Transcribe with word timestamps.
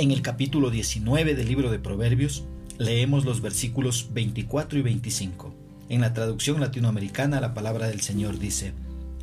En 0.00 0.12
el 0.12 0.22
capítulo 0.22 0.70
19 0.70 1.34
del 1.34 1.46
libro 1.46 1.70
de 1.70 1.78
Proverbios 1.78 2.44
leemos 2.78 3.26
los 3.26 3.42
versículos 3.42 4.08
24 4.14 4.78
y 4.78 4.82
25. 4.82 5.54
En 5.90 6.00
la 6.00 6.14
traducción 6.14 6.58
latinoamericana 6.58 7.38
la 7.38 7.52
palabra 7.52 7.86
del 7.86 8.00
Señor 8.00 8.38
dice, 8.38 8.72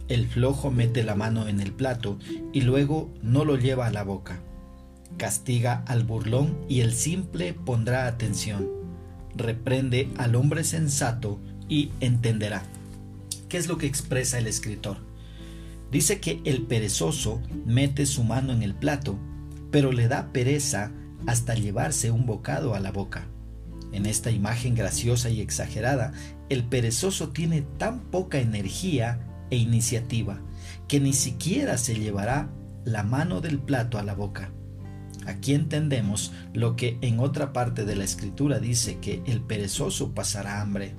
El 0.07 0.27
flojo 0.27 0.69
mete 0.69 1.03
la 1.03 1.15
mano 1.15 1.47
en 1.47 1.61
el 1.61 1.71
plato 1.71 2.19
y 2.53 2.61
luego 2.61 3.11
no 3.23 3.43
lo 3.43 3.57
lleva 3.57 3.87
a 3.87 3.91
la 3.91 4.03
boca. 4.03 4.39
Castiga 5.17 5.83
al 5.87 6.03
burlón 6.03 6.55
y 6.69 6.81
el 6.81 6.93
simple 6.93 7.53
pondrá 7.55 8.05
atención. 8.05 8.69
Reprende 9.35 10.09
al 10.17 10.35
hombre 10.35 10.63
sensato 10.63 11.39
y 11.67 11.89
entenderá. 12.01 12.61
¿Qué 13.49 13.57
es 13.57 13.67
lo 13.67 13.79
que 13.79 13.87
expresa 13.87 14.37
el 14.37 14.45
escritor? 14.45 14.97
Dice 15.91 16.19
que 16.19 16.39
el 16.45 16.67
perezoso 16.67 17.41
mete 17.65 18.05
su 18.05 18.23
mano 18.23 18.53
en 18.53 18.61
el 18.61 18.75
plato 18.75 19.17
pero 19.71 19.91
le 19.91 20.07
da 20.07 20.31
pereza 20.31 20.91
hasta 21.25 21.55
llevarse 21.55 22.11
un 22.11 22.25
bocado 22.25 22.75
a 22.75 22.79
la 22.79 22.91
boca. 22.91 23.27
En 23.91 24.05
esta 24.05 24.31
imagen 24.31 24.75
graciosa 24.75 25.29
y 25.29 25.41
exagerada, 25.41 26.13
el 26.49 26.63
perezoso 26.63 27.29
tiene 27.29 27.61
tan 27.61 28.01
poca 28.11 28.39
energía 28.39 29.19
e 29.49 29.57
iniciativa 29.57 30.41
que 30.87 30.99
ni 30.99 31.13
siquiera 31.13 31.77
se 31.77 31.95
llevará 31.95 32.49
la 32.83 33.03
mano 33.03 33.41
del 33.41 33.59
plato 33.59 33.97
a 33.97 34.03
la 34.03 34.13
boca. 34.13 34.51
Aquí 35.25 35.53
entendemos 35.53 36.31
lo 36.53 36.75
que 36.75 36.97
en 37.01 37.19
otra 37.19 37.51
parte 37.51 37.83
de 37.85 37.95
la 37.95 38.05
escritura 38.05 38.59
dice 38.59 38.99
que 38.99 39.21
el 39.25 39.41
perezoso 39.41 40.13
pasará 40.13 40.61
hambre. 40.61 40.95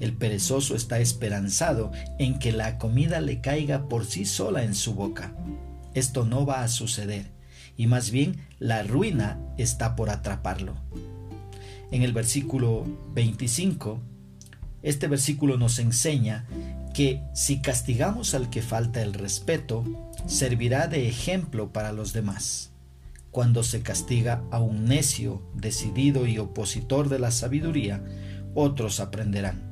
El 0.00 0.16
perezoso 0.16 0.74
está 0.74 0.98
esperanzado 0.98 1.90
en 2.18 2.38
que 2.38 2.52
la 2.52 2.78
comida 2.78 3.20
le 3.20 3.40
caiga 3.40 3.88
por 3.88 4.04
sí 4.04 4.24
sola 4.24 4.64
en 4.64 4.74
su 4.74 4.94
boca. 4.94 5.34
Esto 5.94 6.24
no 6.24 6.44
va 6.44 6.62
a 6.62 6.68
suceder 6.68 7.35
y 7.76 7.86
más 7.86 8.10
bien 8.10 8.36
la 8.58 8.82
ruina 8.82 9.38
está 9.58 9.96
por 9.96 10.10
atraparlo. 10.10 10.74
En 11.90 12.02
el 12.02 12.12
versículo 12.12 12.84
25, 13.14 14.00
este 14.82 15.08
versículo 15.08 15.56
nos 15.56 15.78
enseña 15.78 16.46
que 16.94 17.22
si 17.34 17.60
castigamos 17.60 18.34
al 18.34 18.50
que 18.50 18.62
falta 18.62 19.02
el 19.02 19.14
respeto, 19.14 19.84
servirá 20.26 20.88
de 20.88 21.08
ejemplo 21.08 21.72
para 21.72 21.92
los 21.92 22.12
demás. 22.12 22.72
Cuando 23.30 23.62
se 23.62 23.82
castiga 23.82 24.42
a 24.50 24.60
un 24.60 24.86
necio, 24.86 25.42
decidido 25.54 26.26
y 26.26 26.38
opositor 26.38 27.08
de 27.08 27.18
la 27.18 27.30
sabiduría, 27.30 28.02
otros 28.54 28.98
aprenderán. 28.98 29.62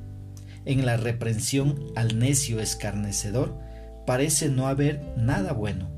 En 0.66 0.84
la 0.84 0.96
reprensión 0.96 1.78
al 1.96 2.18
necio 2.18 2.60
escarnecedor 2.60 3.58
parece 4.06 4.50
no 4.50 4.66
haber 4.66 5.02
nada 5.16 5.52
bueno 5.52 5.93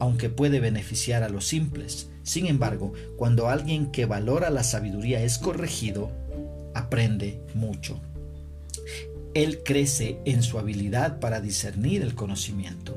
aunque 0.00 0.30
puede 0.30 0.58
beneficiar 0.58 1.22
a 1.22 1.28
los 1.28 1.46
simples. 1.46 2.08
Sin 2.24 2.46
embargo, 2.46 2.92
cuando 3.16 3.48
alguien 3.48 3.92
que 3.92 4.06
valora 4.06 4.50
la 4.50 4.64
sabiduría 4.64 5.22
es 5.22 5.38
corregido, 5.38 6.10
aprende 6.74 7.40
mucho. 7.54 8.00
Él 9.34 9.62
crece 9.64 10.18
en 10.24 10.42
su 10.42 10.58
habilidad 10.58 11.20
para 11.20 11.40
discernir 11.40 12.02
el 12.02 12.14
conocimiento. 12.14 12.96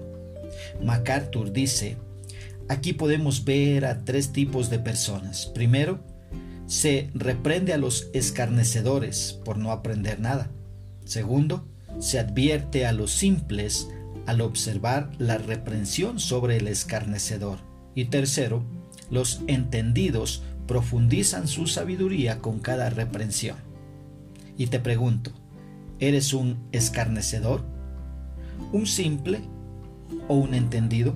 MacArthur 0.82 1.52
dice, 1.52 1.98
aquí 2.70 2.94
podemos 2.94 3.46
ver 3.46 3.86
a 3.86 4.04
tres 4.04 4.32
tipos 4.32 4.70
de 4.70 4.80
personas. 4.80 5.48
Primero, 5.48 6.00
se 6.66 7.10
reprende 7.14 7.74
a 7.74 7.78
los 7.78 8.10
escarnecedores 8.14 9.40
por 9.44 9.58
no 9.58 9.72
aprender 9.72 10.20
nada. 10.20 10.50
Segundo, 11.04 11.68
se 12.00 12.18
advierte 12.18 12.86
a 12.86 12.94
los 12.94 13.12
simples 13.12 13.90
al 14.26 14.42
observar 14.42 15.12
la 15.18 15.38
reprensión 15.38 16.20
sobre 16.20 16.58
el 16.58 16.68
escarnecedor. 16.68 17.60
Y 17.96 18.06
tercero, 18.06 18.64
los 19.10 19.42
entendidos 19.48 20.44
profundizan 20.68 21.48
su 21.48 21.68
sabiduría 21.68 22.40
con 22.40 22.60
cada 22.60 22.90
reprensión. 22.90 23.58
Y 24.58 24.68
te 24.68 24.80
pregunto, 24.80 25.32
¿eres 26.00 26.34
un 26.34 26.58
escarnecedor? 26.72 27.64
¿Un 28.72 28.88
simple 28.88 29.42
o 30.28 30.36
un 30.36 30.54
entendido? 30.54 31.16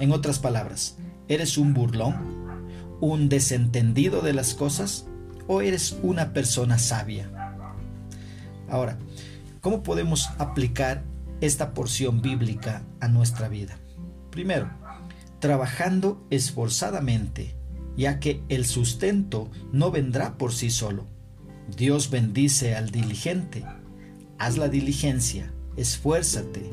En 0.00 0.12
otras 0.12 0.38
palabras, 0.38 0.96
¿eres 1.28 1.58
un 1.58 1.74
burlón? 1.74 2.14
¿Un 3.00 3.28
desentendido 3.28 4.20
de 4.20 4.32
las 4.32 4.54
cosas? 4.54 5.06
¿O 5.46 5.60
eres 5.62 5.96
una 6.02 6.32
persona 6.32 6.78
sabia? 6.78 7.30
Ahora, 8.68 8.98
¿cómo 9.60 9.82
podemos 9.82 10.28
aplicar 10.38 11.02
esta 11.40 11.74
porción 11.74 12.20
bíblica 12.22 12.84
a 13.00 13.08
nuestra 13.08 13.48
vida. 13.48 13.78
Primero, 14.30 14.70
trabajando 15.38 16.26
esforzadamente, 16.30 17.54
ya 17.96 18.20
que 18.20 18.42
el 18.48 18.66
sustento 18.66 19.50
no 19.72 19.90
vendrá 19.90 20.38
por 20.38 20.52
sí 20.52 20.70
solo. 20.70 21.06
Dios 21.76 22.10
bendice 22.10 22.76
al 22.76 22.90
diligente. 22.90 23.64
Haz 24.38 24.56
la 24.56 24.68
diligencia, 24.68 25.52
esfuérzate 25.76 26.70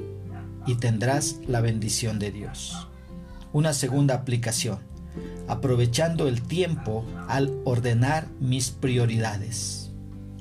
y 0.65 0.75
tendrás 0.75 1.39
la 1.47 1.61
bendición 1.61 2.19
de 2.19 2.31
Dios. 2.31 2.87
Una 3.53 3.73
segunda 3.73 4.15
aplicación, 4.15 4.79
aprovechando 5.47 6.27
el 6.27 6.41
tiempo 6.41 7.05
al 7.27 7.59
ordenar 7.65 8.27
mis 8.39 8.69
prioridades. 8.71 9.91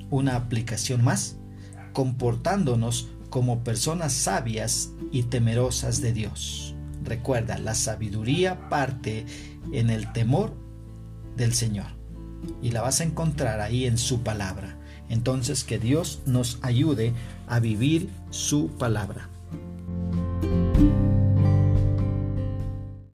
Una 0.09 0.35
aplicación 0.35 1.03
más, 1.03 1.37
comportándonos 1.93 3.09
como 3.35 3.65
personas 3.65 4.13
sabias 4.13 4.91
y 5.11 5.23
temerosas 5.23 5.99
de 5.99 6.13
Dios. 6.13 6.73
Recuerda, 7.03 7.57
la 7.57 7.75
sabiduría 7.75 8.69
parte 8.69 9.25
en 9.73 9.89
el 9.89 10.13
temor 10.13 10.55
del 11.35 11.53
Señor 11.53 11.87
y 12.61 12.71
la 12.71 12.81
vas 12.81 13.01
a 13.01 13.03
encontrar 13.03 13.59
ahí 13.59 13.87
en 13.87 13.97
su 13.97 14.21
palabra. 14.21 14.77
Entonces 15.09 15.65
que 15.65 15.79
Dios 15.79 16.21
nos 16.25 16.59
ayude 16.61 17.11
a 17.45 17.59
vivir 17.59 18.09
su 18.29 18.69
palabra. 18.69 19.27